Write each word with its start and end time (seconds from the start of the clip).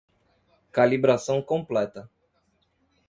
Calibração 0.71 1.43
completa. 1.43 2.09